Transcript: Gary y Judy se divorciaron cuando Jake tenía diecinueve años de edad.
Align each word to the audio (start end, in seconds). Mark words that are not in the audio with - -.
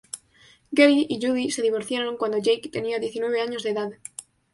Gary 0.71 1.05
y 1.07 1.19
Judy 1.23 1.51
se 1.51 1.61
divorciaron 1.61 2.17
cuando 2.17 2.39
Jake 2.39 2.69
tenía 2.71 2.97
diecinueve 2.97 3.39
años 3.39 3.61
de 3.61 3.69
edad. 3.69 3.91